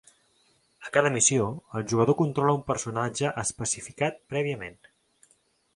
[0.85, 1.49] A cada missió,
[1.81, 4.81] el jugador controla un personatge especificat prèviament.